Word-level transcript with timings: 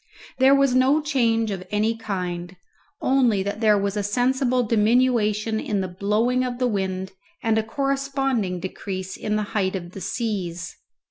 There 0.39 0.55
was 0.55 0.73
no 0.73 0.99
change 0.99 1.51
of 1.51 1.63
any 1.69 1.95
kind, 1.95 2.55
only 3.03 3.43
that 3.43 3.59
there 3.61 3.77
was 3.77 3.95
a 3.95 4.01
sensible 4.01 4.63
diminution 4.63 5.59
in 5.59 5.81
the 5.81 5.87
blowing 5.87 6.43
of 6.43 6.57
the 6.57 6.65
wind 6.65 7.11
and 7.43 7.55
a 7.59 7.63
corresponding 7.63 8.59
decrease 8.59 9.15
in 9.15 9.35
the 9.35 9.43
height 9.53 9.75
of 9.75 9.91
the 9.91 10.01
seas. 10.01 10.75